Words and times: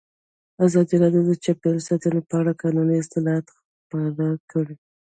ازادي 0.65 0.95
راډیو 1.03 1.21
د 1.27 1.31
چاپیریال 1.43 1.79
ساتنه 1.87 2.21
په 2.29 2.33
اړه 2.39 2.51
د 2.55 2.59
قانوني 2.61 2.95
اصلاحاتو 2.99 3.53
خبر 3.87 4.09
ورکړی. 4.27 4.75